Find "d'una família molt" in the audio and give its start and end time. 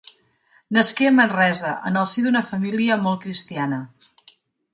2.29-3.23